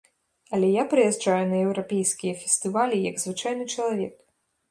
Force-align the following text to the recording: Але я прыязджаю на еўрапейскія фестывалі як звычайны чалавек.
Але 0.57 0.69
я 0.75 0.83
прыязджаю 0.93 1.41
на 1.49 1.59
еўрапейскія 1.65 2.33
фестывалі 2.41 2.97
як 3.09 3.15
звычайны 3.25 3.63
чалавек. 3.75 4.15